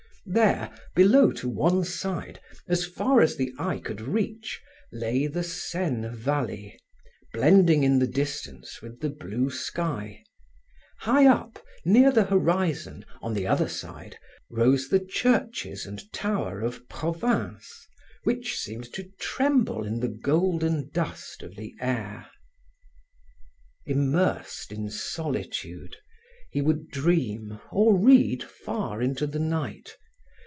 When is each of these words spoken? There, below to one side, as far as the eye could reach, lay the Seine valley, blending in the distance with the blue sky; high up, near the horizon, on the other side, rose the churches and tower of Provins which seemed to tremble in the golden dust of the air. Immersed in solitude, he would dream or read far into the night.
There, 0.23 0.71
below 0.95 1.31
to 1.31 1.49
one 1.49 1.83
side, 1.83 2.39
as 2.67 2.85
far 2.85 3.21
as 3.21 3.35
the 3.35 3.51
eye 3.57 3.79
could 3.79 3.99
reach, 3.99 4.61
lay 4.91 5.25
the 5.25 5.43
Seine 5.43 6.09
valley, 6.09 6.79
blending 7.33 7.83
in 7.83 7.97
the 7.97 8.07
distance 8.07 8.83
with 8.83 8.99
the 8.99 9.09
blue 9.09 9.49
sky; 9.49 10.23
high 10.99 11.25
up, 11.25 11.57
near 11.83 12.11
the 12.11 12.25
horizon, 12.25 13.03
on 13.23 13.33
the 13.33 13.47
other 13.47 13.67
side, 13.67 14.19
rose 14.51 14.89
the 14.89 14.99
churches 15.03 15.87
and 15.87 16.03
tower 16.13 16.61
of 16.61 16.87
Provins 16.87 17.67
which 18.23 18.55
seemed 18.59 18.93
to 18.93 19.09
tremble 19.19 19.83
in 19.83 20.01
the 20.01 20.07
golden 20.07 20.91
dust 20.91 21.41
of 21.41 21.55
the 21.55 21.73
air. 21.81 22.27
Immersed 23.87 24.71
in 24.71 24.91
solitude, 24.91 25.95
he 26.51 26.61
would 26.61 26.89
dream 26.89 27.59
or 27.71 27.97
read 27.97 28.43
far 28.43 29.01
into 29.01 29.25
the 29.25 29.39
night. 29.39 29.97